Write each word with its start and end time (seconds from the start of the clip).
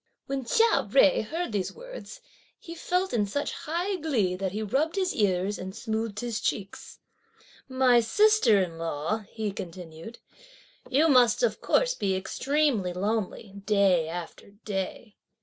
When 0.25 0.45
Chia 0.45 0.81
Jui 0.89 1.25
heard 1.25 1.51
these 1.51 1.71
words, 1.75 2.21
he 2.57 2.73
felt 2.73 3.13
in 3.13 3.27
such 3.27 3.51
high 3.51 3.97
glee 3.97 4.35
that 4.35 4.51
he 4.51 4.63
rubbed 4.63 4.95
his 4.95 5.13
ears 5.13 5.59
and 5.59 5.75
smoothed 5.75 6.21
his 6.21 6.41
cheeks. 6.41 6.97
"My 7.69 7.99
sister 7.99 8.59
in 8.59 8.79
law," 8.79 9.25
he 9.29 9.51
continued, 9.51 10.17
"you 10.89 11.07
must 11.07 11.43
of 11.43 11.61
course 11.61 11.93
be 11.93 12.15
extremely 12.15 12.93
lonely 12.93 13.53
day 13.67 14.09
after 14.09 14.49
day." 14.65 15.17